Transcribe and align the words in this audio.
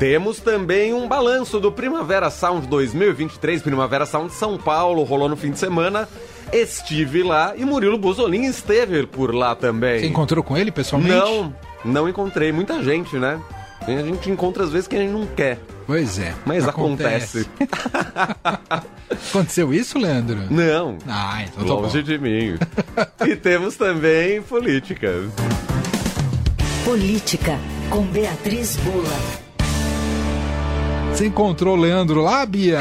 Temos 0.00 0.40
também 0.40 0.94
um 0.94 1.06
balanço 1.06 1.60
do 1.60 1.70
Primavera 1.70 2.30
Sound 2.30 2.66
2023, 2.68 3.60
Primavera 3.60 4.06
Sound 4.06 4.32
São 4.32 4.56
Paulo, 4.56 5.02
rolou 5.02 5.28
no 5.28 5.36
fim 5.36 5.50
de 5.50 5.58
semana. 5.58 6.08
Estive 6.50 7.22
lá 7.22 7.52
e 7.54 7.66
Murilo 7.66 7.98
Buzolin 7.98 8.44
esteve 8.44 9.06
por 9.06 9.34
lá 9.34 9.54
também. 9.54 10.00
Você 10.00 10.06
encontrou 10.06 10.42
com 10.42 10.56
ele 10.56 10.72
pessoalmente? 10.72 11.14
Não, 11.14 11.54
não 11.84 12.08
encontrei. 12.08 12.50
Muita 12.50 12.82
gente, 12.82 13.16
né? 13.16 13.38
A 13.82 13.90
gente 13.90 14.30
encontra 14.30 14.64
às 14.64 14.72
vezes 14.72 14.88
que 14.88 14.96
a 14.96 15.00
gente 15.00 15.12
não 15.12 15.26
quer. 15.26 15.58
Pois 15.86 16.18
é. 16.18 16.32
Mas 16.46 16.66
acontece. 16.66 17.46
acontece. 17.60 18.88
Aconteceu 19.28 19.74
isso, 19.74 19.98
Leandro? 19.98 20.38
Não. 20.50 20.96
Ah, 21.06 21.42
então 21.42 21.66
tô 21.66 21.74
Longe 21.74 21.98
bom. 21.98 22.04
de 22.04 22.18
mim. 22.18 22.58
e 23.28 23.36
temos 23.36 23.76
também 23.76 24.40
política. 24.40 25.12
Política, 26.86 27.58
com 27.90 28.02
Beatriz 28.06 28.76
Bula. 28.76 29.49
Você 31.20 31.26
encontrou 31.26 31.76
o 31.76 31.78
Leandro 31.78 32.22
lá, 32.22 32.46
Bia? 32.46 32.80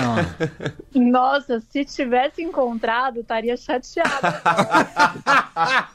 Nossa, 0.95 1.59
se 1.59 1.83
tivesse 1.83 2.41
encontrado, 2.41 3.19
estaria 3.19 3.57
chateada. 3.57 4.41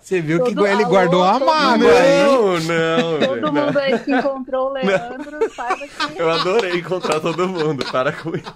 Você 0.00 0.22
viu 0.22 0.42
que 0.44 0.54
Todo 0.54 0.66
ele 0.66 0.84
alô, 0.84 0.90
guardou 0.90 1.22
uma 1.22 1.32
todo 1.34 1.44
mágoa 1.44 1.92
aí. 1.92 2.22
Não, 2.22 2.58
não. 2.60 3.18
Todo 3.20 3.52
não. 3.52 3.66
mundo 3.66 3.78
aí 3.78 3.98
que 3.98 4.10
encontrou 4.10 4.70
o 4.70 4.72
Leandro, 4.72 5.54
saiba 5.54 5.86
que 5.86 5.92
Eu 6.18 6.30
adorei 6.30 6.78
encontrar 6.78 7.20
todo 7.20 7.46
mundo. 7.46 7.84
Para 7.92 8.10
com 8.10 8.34
isso. 8.34 8.54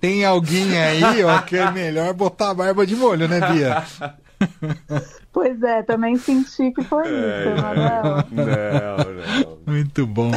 Tem 0.00 0.24
alguém 0.24 0.78
aí, 0.80 1.24
ó, 1.24 1.40
que 1.40 1.56
é 1.56 1.68
melhor 1.72 2.14
botar 2.14 2.50
a 2.50 2.54
barba 2.54 2.86
de 2.86 2.94
molho, 2.94 3.26
né, 3.26 3.40
Bia? 3.50 3.82
Pois 5.32 5.60
é, 5.60 5.82
também 5.82 6.16
senti 6.18 6.70
que 6.70 6.84
foi 6.84 7.02
isso, 7.02 7.48
Emanuel. 7.48 8.24
Não, 8.30 8.46
não. 8.46 9.58
Muito 9.66 10.06
bom. 10.06 10.30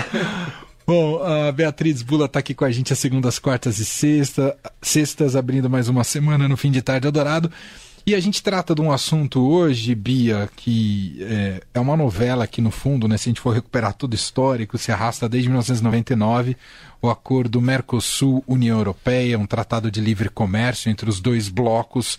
Bom, 0.89 1.21
a 1.21 1.51
Beatriz 1.51 2.01
Bula 2.01 2.27
está 2.27 2.39
aqui 2.39 2.53
com 2.53 2.63
a 2.63 2.71
gente 2.71 2.93
às 2.93 2.99
segundas, 2.99 3.37
quartas 3.37 3.77
e 3.77 3.83
sexta, 3.83 4.57
sextas, 4.81 5.35
abrindo 5.35 5.69
mais 5.69 5.89
uma 5.89 6.01
semana 6.05 6.47
no 6.47 6.55
fim 6.55 6.71
de 6.71 6.81
tarde 6.81 7.05
adorado. 7.05 7.51
E 8.05 8.15
a 8.15 8.19
gente 8.21 8.41
trata 8.41 8.73
de 8.73 8.79
um 8.79 8.89
assunto 8.89 9.45
hoje, 9.45 9.93
Bia, 9.93 10.49
que 10.55 11.17
é, 11.19 11.61
é 11.73 11.79
uma 11.81 11.97
novela 11.97 12.47
que, 12.47 12.61
no 12.61 12.71
fundo, 12.71 13.05
né, 13.05 13.17
se 13.17 13.27
a 13.27 13.31
gente 13.31 13.41
for 13.41 13.53
recuperar 13.53 13.95
tudo 13.95 14.15
histórico, 14.15 14.77
se 14.77 14.89
arrasta 14.89 15.27
desde 15.27 15.49
1999, 15.49 16.55
o 17.01 17.09
acordo 17.09 17.59
Mercosul-União 17.59 18.77
Europeia, 18.77 19.37
um 19.37 19.45
tratado 19.45 19.91
de 19.91 19.99
livre 19.99 20.29
comércio 20.29 20.89
entre 20.89 21.09
os 21.09 21.19
dois 21.19 21.49
blocos, 21.49 22.17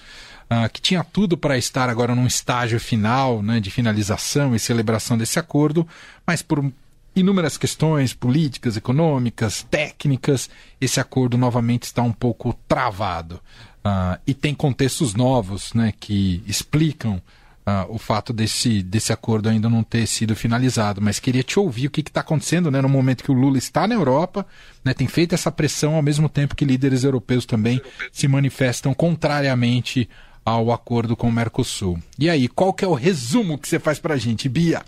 ah, 0.50 0.68
que 0.68 0.82
tinha 0.82 1.02
tudo 1.02 1.38
para 1.38 1.56
estar 1.56 1.88
agora 1.88 2.14
num 2.14 2.26
estágio 2.26 2.78
final, 2.78 3.42
né, 3.42 3.60
de 3.60 3.70
finalização 3.70 4.54
e 4.54 4.58
celebração 4.58 5.16
desse 5.16 5.38
acordo, 5.38 5.88
mas 6.26 6.42
por 6.42 6.70
inúmeras 7.18 7.58
questões 7.58 8.14
políticas, 8.14 8.76
econômicas, 8.76 9.66
técnicas, 9.70 10.48
esse 10.80 11.00
acordo 11.00 11.36
novamente 11.36 11.84
está 11.84 12.02
um 12.02 12.12
pouco 12.12 12.54
travado. 12.66 13.40
Ah, 13.84 14.18
e 14.26 14.34
tem 14.34 14.54
contextos 14.54 15.14
novos 15.14 15.72
né, 15.72 15.92
que 15.98 16.42
explicam 16.46 17.22
ah, 17.64 17.86
o 17.88 17.98
fato 17.98 18.32
desse, 18.32 18.82
desse 18.82 19.12
acordo 19.12 19.48
ainda 19.48 19.68
não 19.68 19.82
ter 19.82 20.06
sido 20.06 20.34
finalizado. 20.34 21.00
Mas 21.00 21.18
queria 21.18 21.42
te 21.42 21.58
ouvir 21.58 21.86
o 21.86 21.90
que 21.90 22.00
está 22.00 22.20
acontecendo 22.20 22.70
né, 22.70 22.80
no 22.80 22.88
momento 22.88 23.22
que 23.22 23.30
o 23.30 23.34
Lula 23.34 23.58
está 23.58 23.86
na 23.86 23.94
Europa, 23.94 24.46
né, 24.84 24.94
tem 24.94 25.06
feito 25.06 25.34
essa 25.34 25.52
pressão 25.52 25.94
ao 25.94 26.02
mesmo 26.02 26.28
tempo 26.28 26.56
que 26.56 26.64
líderes 26.64 27.04
europeus 27.04 27.44
também 27.44 27.80
se 28.12 28.26
manifestam 28.26 28.94
contrariamente 28.94 30.08
ao 30.44 30.72
acordo 30.72 31.14
com 31.14 31.28
o 31.28 31.32
Mercosul. 31.32 31.98
E 32.18 32.30
aí, 32.30 32.48
qual 32.48 32.72
que 32.72 32.84
é 32.84 32.88
o 32.88 32.94
resumo 32.94 33.58
que 33.58 33.68
você 33.68 33.78
faz 33.78 33.98
para 33.98 34.14
a 34.14 34.18
gente, 34.18 34.48
Bia? 34.48 34.82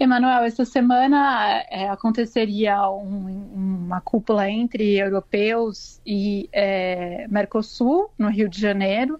Emanuel, 0.00 0.44
essa 0.44 0.64
semana 0.64 1.64
é, 1.70 1.88
aconteceria 1.88 2.88
um- 2.88 3.84
uma 3.86 4.00
cúpula 4.00 4.48
entre 4.48 4.96
europeus 4.96 6.00
e 6.06 6.48
é, 6.52 7.26
Mercosul, 7.28 8.10
no 8.16 8.28
Rio 8.28 8.48
de 8.48 8.60
Janeiro. 8.60 9.18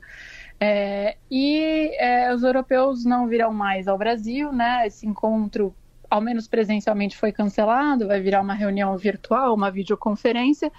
É, 0.60 1.16
e 1.30 1.92
é, 1.98 2.32
os 2.32 2.42
europeus 2.42 3.04
não 3.04 3.26
virão 3.26 3.52
mais 3.52 3.88
ao 3.88 3.98
Brasil, 3.98 4.52
né? 4.52 4.86
Esse 4.86 5.06
encontro, 5.06 5.74
ao 6.10 6.20
menos 6.20 6.46
presencialmente, 6.48 7.16
foi 7.16 7.32
cancelado, 7.32 8.06
vai 8.06 8.20
virar 8.20 8.40
uma 8.40 8.54
reunião 8.54 8.96
virtual, 8.96 9.54
uma 9.54 9.70
videoconferência, 9.70 10.70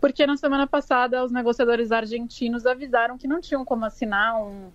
porque 0.00 0.26
na 0.26 0.36
semana 0.36 0.66
passada 0.66 1.24
os 1.24 1.32
negociadores 1.32 1.90
argentinos 1.92 2.66
avisaram 2.66 3.18
que 3.18 3.26
não 3.28 3.40
tinham 3.40 3.64
como 3.64 3.84
assinar 3.84 4.40
um, 4.40 4.70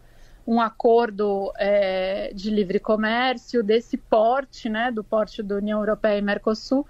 um 0.47 0.61
acordo 0.61 1.51
é, 1.57 2.31
de 2.33 2.49
livre 2.49 2.79
comércio 2.79 3.63
desse 3.63 3.97
porte, 3.97 4.69
né, 4.69 4.91
do 4.91 5.03
porte 5.03 5.41
da 5.41 5.55
União 5.55 5.79
Europeia 5.79 6.19
e 6.19 6.21
Mercosul, 6.21 6.85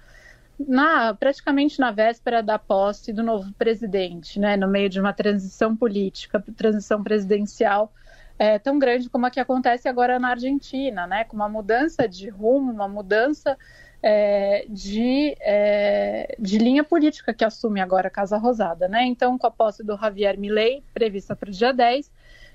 na, 0.58 1.14
praticamente 1.14 1.78
na 1.78 1.90
véspera 1.90 2.42
da 2.42 2.58
posse 2.58 3.12
do 3.12 3.22
novo 3.22 3.52
presidente, 3.54 4.38
né, 4.38 4.56
no 4.56 4.68
meio 4.68 4.88
de 4.88 5.00
uma 5.00 5.12
transição 5.12 5.76
política, 5.76 6.42
transição 6.56 7.02
presidencial 7.02 7.92
é, 8.38 8.58
tão 8.58 8.78
grande 8.78 9.08
como 9.08 9.26
a 9.26 9.30
que 9.30 9.40
acontece 9.40 9.88
agora 9.88 10.18
na 10.18 10.28
Argentina, 10.28 11.06
né, 11.06 11.24
com 11.24 11.36
uma 11.36 11.48
mudança 11.48 12.06
de 12.06 12.28
rumo, 12.28 12.70
uma 12.70 12.88
mudança 12.88 13.56
é, 14.02 14.66
de, 14.68 15.34
é, 15.40 16.36
de 16.38 16.58
linha 16.58 16.84
política 16.84 17.32
que 17.32 17.44
assume 17.44 17.80
agora 17.80 18.08
a 18.08 18.10
Casa 18.10 18.36
Rosada. 18.36 18.88
Né? 18.88 19.04
Então, 19.04 19.38
com 19.38 19.46
a 19.46 19.50
posse 19.50 19.82
do 19.82 19.96
Javier 19.96 20.38
Milei, 20.38 20.82
prevista 20.92 21.34
para 21.34 21.48
o 21.48 21.52
dia 21.52 21.72
10, 21.72 22.10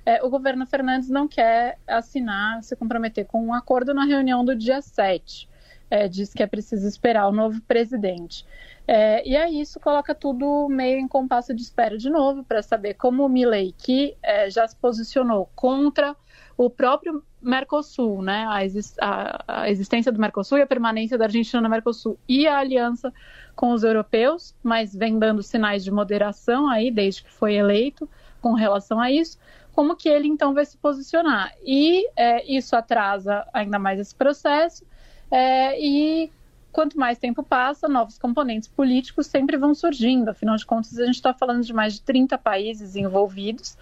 é, 0.05 0.23
o 0.23 0.29
governo 0.29 0.65
Fernandes 0.65 1.09
não 1.09 1.27
quer 1.27 1.77
assinar, 1.87 2.63
se 2.63 2.75
comprometer 2.75 3.25
com 3.25 3.45
um 3.45 3.53
acordo 3.53 3.93
na 3.93 4.05
reunião 4.05 4.43
do 4.43 4.55
dia 4.55 4.81
7. 4.81 5.49
É, 5.89 6.07
diz 6.07 6.33
que 6.33 6.41
é 6.41 6.47
preciso 6.47 6.87
esperar 6.87 7.27
o 7.27 7.31
novo 7.31 7.61
presidente. 7.63 8.45
É, 8.87 9.27
e 9.27 9.35
aí 9.37 9.61
isso 9.61 9.79
coloca 9.79 10.15
tudo 10.15 10.67
meio 10.69 10.99
em 10.99 11.07
compasso 11.07 11.53
de 11.53 11.61
espera 11.61 11.97
de 11.97 12.09
novo 12.09 12.43
para 12.43 12.63
saber 12.63 12.95
como 12.95 13.25
o 13.25 13.29
Milley, 13.29 13.73
que 13.77 14.15
é, 14.23 14.49
já 14.49 14.67
se 14.67 14.75
posicionou 14.75 15.49
contra 15.55 16.15
o 16.57 16.69
próprio 16.69 17.23
Mercosul, 17.41 18.21
né, 18.21 18.45
a, 18.49 18.63
exis 18.63 18.95
a, 19.01 19.63
a, 19.63 19.69
existência 19.69 20.11
do 20.11 20.19
Mercosul 20.19 20.59
e 20.59 20.61
a 20.61 20.67
permanência 20.67 21.17
da 21.17 21.25
Argentina 21.25 21.61
no 21.61 21.69
Mercosul 21.69 22.17
e 22.27 22.47
a 22.47 22.59
aliança 22.59 23.11
com 23.55 23.71
os 23.71 23.83
europeus, 23.83 24.55
mas 24.63 24.95
vem 24.95 25.17
dando 25.17 25.41
sinais 25.41 25.83
de 25.83 25.91
moderação 25.91 26.69
aí 26.69 26.91
desde 26.91 27.23
que 27.23 27.31
foi 27.31 27.55
eleito 27.55 28.07
com 28.41 28.53
relação 28.53 28.99
a 28.99 29.11
isso 29.11 29.37
como 29.73 29.95
que 29.95 30.09
ele 30.09 30.27
então 30.27 30.53
vai 30.53 30.65
se 30.65 30.77
posicionar. 30.77 31.53
E 31.63 32.07
é, 32.15 32.45
isso 32.51 32.75
atrasa 32.75 33.45
ainda 33.53 33.79
mais 33.79 33.99
esse 33.99 34.13
processo, 34.13 34.85
é, 35.29 35.79
e 35.79 36.31
quanto 36.71 36.97
mais 36.97 37.17
tempo 37.17 37.43
passa, 37.43 37.87
novos 37.87 38.17
componentes 38.17 38.67
políticos 38.67 39.27
sempre 39.27 39.57
vão 39.57 39.73
surgindo. 39.73 40.29
Afinal 40.29 40.55
de 40.55 40.65
contas, 40.65 40.97
a 40.97 41.05
gente 41.05 41.15
está 41.15 41.33
falando 41.33 41.63
de 41.63 41.73
mais 41.73 41.95
de 41.95 42.01
30 42.01 42.37
países 42.37 42.95
envolvidos 42.95 43.77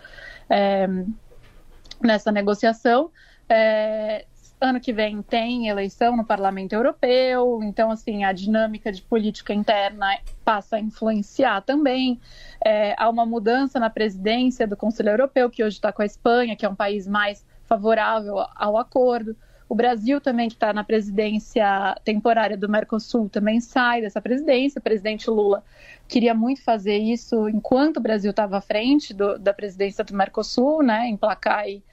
é, 0.50 0.88
nessa 2.02 2.32
negociação. 2.32 3.12
É, 3.48 4.26
ano 4.62 4.80
que 4.80 4.92
vem 4.92 5.22
tem 5.22 5.68
eleição 5.68 6.18
no 6.18 6.26
Parlamento 6.26 6.74
Europeu, 6.74 7.62
então 7.64 7.92
assim 7.92 8.24
a 8.24 8.34
dinâmica 8.34 8.92
de 8.92 9.02
política 9.02 9.54
interna 9.54 10.18
passa 10.44 10.76
a 10.76 10.80
influenciar 10.80 11.62
também. 11.62 12.20
É, 12.64 12.94
há 12.98 13.10
uma 13.10 13.26
mudança 13.26 13.80
na 13.80 13.90
presidência 13.90 14.68
do 14.68 14.76
Conselho 14.76 15.10
Europeu, 15.10 15.50
que 15.50 15.64
hoje 15.64 15.78
está 15.78 15.92
com 15.92 16.02
a 16.02 16.06
Espanha, 16.06 16.56
que 16.56 16.66
é 16.66 16.70
um 16.70 16.76
país 16.76 17.08
mais 17.08 17.46
favorável 17.66 18.36
ao 18.56 18.78
acordo. 18.78 19.36
O 19.70 19.76
Brasil 19.76 20.20
também, 20.20 20.50
que 20.50 20.56
está 20.56 20.74
na 20.74 20.84
presidência 20.84 21.96
temporária 22.04 22.58
do 22.58 22.68
Mercosul, 22.68 23.30
também 23.30 23.62
sai 23.62 24.02
dessa 24.02 24.20
presidência. 24.20 24.80
O 24.80 24.82
presidente 24.82 25.30
Lula 25.30 25.64
queria 26.08 26.34
muito 26.34 26.64
fazer 26.64 26.98
isso 26.98 27.48
enquanto 27.48 27.98
o 27.98 28.02
Brasil 28.02 28.32
estava 28.32 28.58
à 28.58 28.62
frente 28.62 29.14
do, 29.14 29.38
da 29.38 29.54
presidência 29.54 30.04
do 30.04 30.16
Mercosul, 30.16 30.82
né, 30.82 31.08
emplacar 31.08 31.60
aí, 31.60 31.84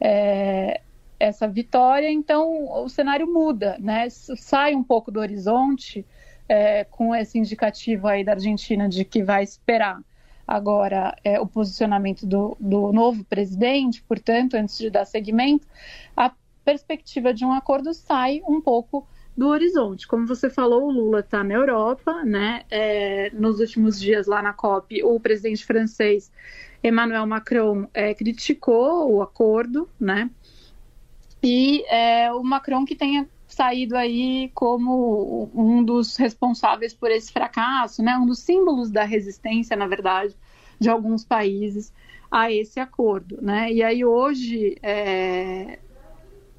é, 0.00 0.80
essa 1.24 1.48
vitória. 1.48 2.10
Então, 2.10 2.70
o 2.84 2.88
cenário 2.88 3.26
muda, 3.26 3.76
né, 3.80 4.08
sai 4.10 4.74
um 4.74 4.82
pouco 4.82 5.10
do 5.10 5.20
horizonte 5.20 6.04
é, 6.48 6.84
com 6.84 7.14
esse 7.14 7.38
indicativo 7.38 8.06
aí 8.06 8.22
da 8.22 8.32
Argentina 8.32 8.88
de 8.88 9.04
que 9.04 9.22
vai 9.22 9.42
esperar 9.42 10.00
agora 10.46 11.16
é, 11.24 11.40
o 11.40 11.46
posicionamento 11.46 12.26
do, 12.26 12.56
do 12.60 12.92
novo 12.92 13.24
presidente, 13.24 14.02
portanto, 14.02 14.54
antes 14.54 14.76
de 14.76 14.90
dar 14.90 15.06
seguimento, 15.06 15.66
a 16.14 16.30
perspectiva 16.62 17.32
de 17.32 17.44
um 17.44 17.52
acordo 17.52 17.94
sai 17.94 18.42
um 18.46 18.60
pouco 18.60 19.06
do 19.36 19.48
horizonte. 19.48 20.06
Como 20.06 20.26
você 20.26 20.48
falou, 20.50 20.84
o 20.84 20.90
Lula 20.90 21.20
está 21.20 21.42
na 21.42 21.54
Europa, 21.54 22.22
né? 22.24 22.62
É, 22.70 23.30
nos 23.32 23.58
últimos 23.58 23.98
dias 23.98 24.26
lá 24.26 24.42
na 24.42 24.52
COP, 24.52 25.02
o 25.02 25.18
presidente 25.18 25.64
francês 25.64 26.30
Emmanuel 26.82 27.26
Macron 27.26 27.88
é, 27.94 28.14
criticou 28.14 29.10
o 29.10 29.22
acordo, 29.22 29.88
né? 29.98 30.30
E 31.44 31.84
é, 31.88 32.32
o 32.32 32.42
Macron 32.42 32.86
que 32.86 32.96
tenha 32.96 33.28
saído 33.46 33.98
aí 33.98 34.50
como 34.54 35.50
um 35.54 35.84
dos 35.84 36.16
responsáveis 36.16 36.94
por 36.94 37.10
esse 37.10 37.30
fracasso, 37.30 38.02
né? 38.02 38.16
Um 38.16 38.24
dos 38.24 38.38
símbolos 38.38 38.90
da 38.90 39.04
resistência, 39.04 39.76
na 39.76 39.86
verdade, 39.86 40.34
de 40.80 40.88
alguns 40.88 41.22
países 41.22 41.92
a 42.30 42.50
esse 42.50 42.80
acordo, 42.80 43.42
né? 43.42 43.70
E 43.70 43.82
aí 43.82 44.02
hoje 44.02 44.78
é, 44.82 45.78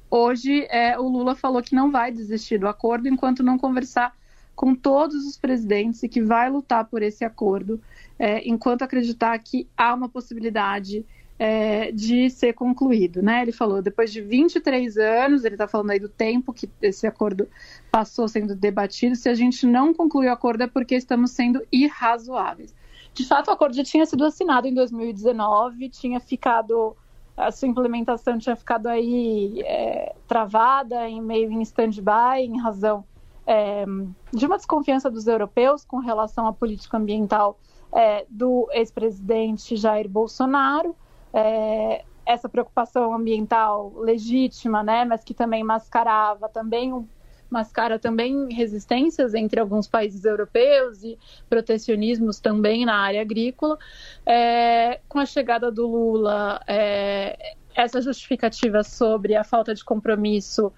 hoje 0.08 0.68
é, 0.70 0.96
o 0.96 1.08
Lula 1.08 1.34
falou 1.34 1.60
que 1.60 1.74
não 1.74 1.90
vai 1.90 2.12
desistir 2.12 2.56
do 2.56 2.68
acordo 2.68 3.08
enquanto 3.08 3.42
não 3.42 3.58
conversar 3.58 4.14
com 4.54 4.72
todos 4.72 5.26
os 5.26 5.36
presidentes 5.36 6.00
e 6.04 6.08
que 6.08 6.22
vai 6.22 6.48
lutar 6.48 6.84
por 6.86 7.02
esse 7.02 7.24
acordo, 7.24 7.80
é, 8.18 8.48
enquanto 8.48 8.82
acreditar 8.82 9.36
que 9.40 9.68
há 9.76 9.92
uma 9.92 10.08
possibilidade 10.08 11.04
é, 11.38 11.92
de 11.92 12.30
ser 12.30 12.52
concluído. 12.52 13.22
Né? 13.22 13.42
Ele 13.42 13.52
falou, 13.52 13.82
depois 13.82 14.12
de 14.12 14.20
23 14.20 14.96
anos, 14.96 15.44
ele 15.44 15.54
está 15.54 15.68
falando 15.68 15.90
aí 15.90 16.00
do 16.00 16.08
tempo 16.08 16.52
que 16.52 16.68
esse 16.80 17.06
acordo 17.06 17.48
passou 17.90 18.28
sendo 18.28 18.54
debatido, 18.54 19.16
se 19.16 19.28
a 19.28 19.34
gente 19.34 19.66
não 19.66 19.92
concluir 19.92 20.28
o 20.28 20.32
acordo 20.32 20.62
é 20.62 20.66
porque 20.66 20.94
estamos 20.94 21.30
sendo 21.30 21.62
irrazoáveis. 21.70 22.74
De 23.12 23.24
fato, 23.24 23.48
o 23.48 23.50
acordo 23.52 23.74
já 23.74 23.84
tinha 23.84 24.04
sido 24.04 24.24
assinado 24.24 24.66
em 24.66 24.74
2019, 24.74 25.88
tinha 25.88 26.20
ficado 26.20 26.96
a 27.36 27.52
sua 27.52 27.68
implementação 27.68 28.38
tinha 28.38 28.56
ficado 28.56 28.86
aí 28.86 29.60
é, 29.60 30.14
travada, 30.26 31.06
em 31.06 31.20
meio 31.20 31.52
em 31.52 31.60
stand-by, 31.60 32.40
em 32.40 32.58
razão 32.58 33.04
é, 33.46 33.84
de 34.32 34.46
uma 34.46 34.56
desconfiança 34.56 35.10
dos 35.10 35.26
europeus 35.26 35.84
com 35.84 35.98
relação 35.98 36.46
à 36.46 36.52
política 36.52 36.96
ambiental 36.96 37.58
é, 37.92 38.26
do 38.28 38.68
ex-presidente 38.72 39.76
Jair 39.76 40.08
Bolsonaro. 40.08 40.96
É, 41.32 42.04
essa 42.24 42.48
preocupação 42.48 43.14
ambiental 43.14 43.92
legítima, 43.96 44.82
né, 44.82 45.04
mas 45.04 45.22
que 45.22 45.32
também 45.32 45.62
mascarava 45.62 46.48
também 46.48 46.92
um 46.92 47.06
mascara 47.48 47.98
também 47.98 48.52
resistências 48.52 49.34
entre 49.34 49.60
alguns 49.60 49.86
países 49.86 50.24
europeus 50.24 51.02
e 51.02 51.18
protecionismos 51.48 52.40
também 52.40 52.84
na 52.84 52.96
área 52.96 53.20
agrícola. 53.20 53.78
É, 54.24 55.00
com 55.08 55.18
a 55.18 55.26
chegada 55.26 55.70
do 55.70 55.86
Lula, 55.86 56.60
é, 56.66 57.54
essa 57.74 58.00
justificativa 58.00 58.82
sobre 58.82 59.36
a 59.36 59.44
falta 59.44 59.74
de 59.74 59.84
compromisso 59.84 60.72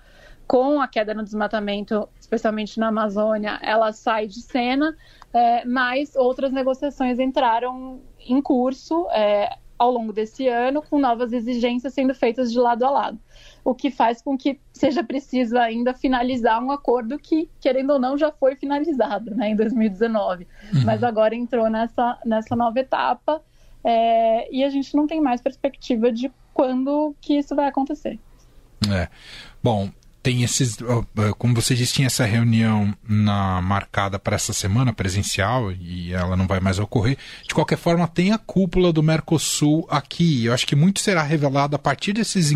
com 0.47 0.81
a 0.81 0.89
queda 0.89 1.13
no 1.13 1.23
desmatamento, 1.23 2.09
especialmente 2.19 2.81
na 2.81 2.89
Amazônia, 2.89 3.59
ela 3.63 3.93
sai 3.93 4.27
de 4.27 4.41
cena, 4.41 4.97
é, 5.33 5.65
mas 5.67 6.17
outras 6.17 6.51
negociações 6.53 7.19
entraram 7.19 8.01
em 8.19 8.41
curso. 8.41 9.07
É, 9.11 9.59
ao 9.79 9.91
longo 9.91 10.13
desse 10.13 10.49
ano, 10.49 10.83
com 10.83 10.99
novas 10.99 11.33
exigências 11.33 11.95
sendo 11.95 12.15
feitas 12.15 12.51
de 12.51 12.59
lado 12.59 12.85
a 12.85 12.91
lado. 12.91 13.19
O 13.65 13.75
que 13.75 13.91
faz 13.91 14.21
com 14.21 14.37
que 14.37 14.59
seja 14.73 15.05
preciso 15.05 15.57
ainda 15.57 15.95
finalizar 15.95 16.63
um 16.63 16.71
acordo 16.71 17.19
que, 17.19 17.49
querendo 17.61 17.91
ou 17.91 17.99
não, 17.99 18.19
já 18.19 18.33
foi 18.33 18.57
finalizado 18.57 19.35
né, 19.35 19.51
em 19.51 19.57
2019. 19.57 20.47
Uhum. 20.73 20.85
Mas 20.85 21.03
agora 21.03 21.35
entrou 21.35 21.71
nessa, 21.71 22.19
nessa 22.25 22.57
nova 22.57 22.81
etapa 22.81 23.43
é, 23.85 24.53
e 24.53 24.65
a 24.65 24.69
gente 24.71 24.97
não 24.97 25.07
tem 25.07 25.21
mais 25.21 25.41
perspectiva 25.41 26.11
de 26.11 26.33
quando 26.53 27.15
que 27.21 27.39
isso 27.39 27.55
vai 27.55 27.67
acontecer. 27.69 28.19
É. 28.91 29.09
Bom, 29.63 29.91
tem 30.23 30.43
esses, 30.43 30.77
como 31.39 31.55
você 31.55 31.75
disse, 31.75 31.95
tinha 31.95 32.07
essa 32.07 32.25
reunião 32.25 32.95
na, 33.09 33.61
marcada 33.63 34.19
para 34.19 34.37
essa 34.37 34.53
semana 34.53 34.93
presencial 34.93 35.73
e 35.73 36.13
ela 36.13 36.37
não 36.37 36.47
vai 36.47 36.61
mais 36.61 36.79
ocorrer. 36.79 37.17
De 37.47 37.55
qualquer 37.55 37.79
forma, 37.79 38.07
tem 38.09 38.33
a 38.33 38.39
cúpula 38.39 38.93
do 38.93 39.03
Mercosul 39.03 39.87
aqui. 39.91 40.45
Eu 40.45 40.53
acho 40.53 40.67
que 40.67 40.75
muito 40.75 41.01
será 41.01 41.23
revelado 41.23 41.77
a 41.77 41.79
partir 41.79 42.13
desses 42.13 42.53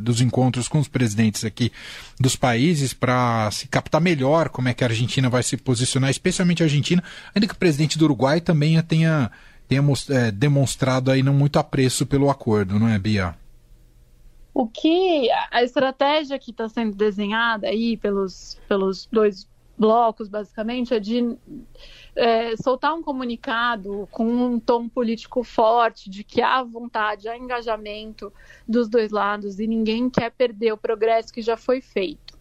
dos 0.00 0.20
encontros 0.20 0.68
com 0.68 0.78
os 0.78 0.88
presidentes 0.88 1.44
aqui 1.44 1.70
dos 2.18 2.34
países 2.34 2.94
para 2.94 3.50
se 3.50 3.68
captar 3.68 4.00
melhor 4.00 4.48
como 4.48 4.68
é 4.68 4.74
que 4.74 4.84
a 4.84 4.86
Argentina 4.86 5.28
vai 5.28 5.42
se 5.42 5.56
posicionar, 5.56 6.10
especialmente 6.10 6.62
a 6.62 6.66
Argentina, 6.66 7.02
ainda 7.34 7.46
que 7.46 7.54
o 7.54 7.58
presidente 7.58 7.98
do 7.98 8.04
Uruguai 8.04 8.40
também 8.40 8.80
tenha, 8.82 9.30
tenha 9.68 9.84
é, 10.08 10.30
demonstrado 10.30 11.10
aí 11.10 11.22
não 11.22 11.34
muito 11.34 11.58
apreço 11.58 12.06
pelo 12.06 12.30
acordo, 12.30 12.78
não 12.78 12.88
é, 12.88 12.98
Bia? 12.98 13.34
O 14.54 14.66
que 14.66 15.30
a 15.50 15.62
estratégia 15.62 16.38
que 16.38 16.50
está 16.50 16.68
sendo 16.68 16.94
desenhada 16.94 17.68
aí 17.68 17.96
pelos, 17.96 18.60
pelos 18.68 19.06
dois 19.10 19.48
blocos, 19.78 20.28
basicamente, 20.28 20.94
é 20.94 21.00
de 21.00 21.36
é, 22.14 22.56
soltar 22.56 22.94
um 22.94 23.02
comunicado 23.02 24.06
com 24.10 24.24
um 24.24 24.60
tom 24.60 24.88
político 24.88 25.42
forte 25.42 26.10
de 26.10 26.22
que 26.22 26.42
há 26.42 26.62
vontade, 26.62 27.28
há 27.28 27.36
engajamento 27.36 28.32
dos 28.68 28.88
dois 28.88 29.10
lados 29.10 29.58
e 29.58 29.66
ninguém 29.66 30.10
quer 30.10 30.30
perder 30.30 30.72
o 30.72 30.76
progresso 30.76 31.32
que 31.32 31.42
já 31.42 31.56
foi 31.56 31.80
feito. 31.80 32.31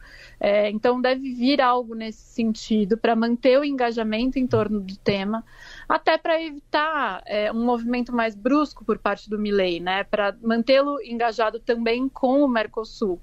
É, 0.43 0.71
então, 0.71 0.99
deve 0.99 1.35
vir 1.35 1.61
algo 1.61 1.93
nesse 1.93 2.23
sentido 2.33 2.97
para 2.97 3.15
manter 3.15 3.59
o 3.59 3.63
engajamento 3.63 4.39
em 4.39 4.47
torno 4.47 4.79
do 4.79 4.97
tema, 4.97 5.45
até 5.87 6.17
para 6.17 6.41
evitar 6.41 7.21
é, 7.27 7.51
um 7.51 7.63
movimento 7.63 8.11
mais 8.11 8.33
brusco 8.33 8.83
por 8.83 8.97
parte 8.97 9.29
do 9.29 9.37
Milley, 9.37 9.79
né? 9.79 10.03
Para 10.03 10.35
mantê-lo 10.41 10.99
engajado 11.03 11.59
também 11.59 12.09
com 12.09 12.41
o 12.41 12.47
Mercosul. 12.47 13.21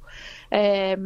É, 0.48 0.96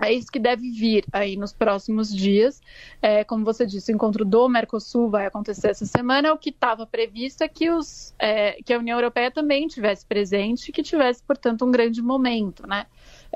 é 0.00 0.12
isso 0.12 0.30
que 0.30 0.38
deve 0.38 0.70
vir 0.70 1.04
aí 1.10 1.36
nos 1.36 1.54
próximos 1.54 2.14
dias. 2.14 2.60
É, 3.00 3.24
como 3.24 3.46
você 3.46 3.64
disse, 3.64 3.90
o 3.90 3.94
encontro 3.94 4.26
do 4.26 4.46
Mercosul 4.46 5.08
vai 5.08 5.24
acontecer 5.24 5.70
essa 5.70 5.86
semana. 5.86 6.34
O 6.34 6.38
que 6.38 6.50
estava 6.50 6.86
previsto 6.86 7.42
é 7.42 7.48
que, 7.48 7.70
os, 7.70 8.14
é, 8.18 8.62
que 8.62 8.74
a 8.74 8.78
União 8.78 8.98
Europeia 8.98 9.30
também 9.30 9.66
tivesse 9.66 10.04
presente 10.04 10.70
que 10.70 10.82
tivesse, 10.82 11.22
portanto, 11.22 11.64
um 11.64 11.70
grande 11.70 12.02
momento. 12.02 12.66
Né? 12.66 12.86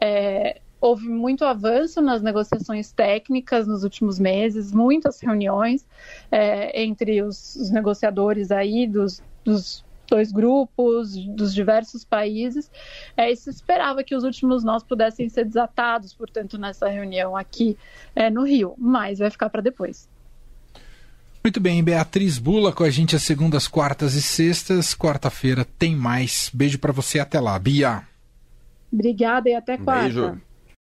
É, 0.00 0.60
houve 0.82 1.08
muito 1.08 1.44
avanço 1.44 2.02
nas 2.02 2.20
negociações 2.20 2.90
técnicas 2.90 3.68
nos 3.68 3.84
últimos 3.84 4.18
meses, 4.18 4.72
muitas 4.72 5.20
reuniões 5.20 5.86
é, 6.28 6.82
entre 6.82 7.22
os, 7.22 7.54
os, 7.54 7.70
negociadores 7.70 8.50
aí 8.50 8.88
dos, 8.88 9.22
dos, 9.44 9.84
dois 10.08 10.32
grupos, 10.32 11.14
dos 11.28 11.54
diversos 11.54 12.04
países. 12.04 12.68
É, 13.16 13.30
e 13.30 13.36
se 13.36 13.48
esperava 13.48 14.02
que 14.02 14.14
os 14.14 14.24
últimos 14.24 14.64
nós 14.64 14.82
pudessem 14.82 15.28
ser 15.28 15.44
desatados, 15.44 16.12
portanto, 16.12 16.58
nessa 16.58 16.88
reunião 16.88 17.36
aqui 17.36 17.78
é, 18.14 18.28
no 18.28 18.44
Rio, 18.44 18.74
mas 18.76 19.20
vai 19.20 19.30
ficar 19.30 19.48
para 19.48 19.62
depois. 19.62 20.08
Muito 21.44 21.60
bem, 21.60 21.82
Beatriz 21.82 22.38
Bula 22.38 22.72
com 22.72 22.82
a 22.82 22.90
gente 22.90 23.14
às 23.14 23.22
segundas, 23.22 23.68
quartas 23.68 24.14
e 24.14 24.22
sextas. 24.22 24.94
Quarta-feira 24.94 25.64
tem 25.78 25.94
mais. 25.94 26.50
Beijo 26.52 26.78
para 26.78 26.92
você 26.92 27.20
até 27.20 27.40
lá, 27.40 27.56
Bia. 27.58 28.02
Obrigada 28.92 29.48
e 29.48 29.54
até 29.54 29.78
quarta. 29.78 30.02
Beijo. 30.02 30.51